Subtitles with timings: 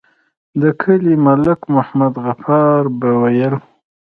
[0.61, 3.55] د کلي ملک محمد غفار به ويل.